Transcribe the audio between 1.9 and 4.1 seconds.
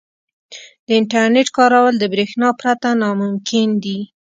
د برېښنا پرته ناممکن دي.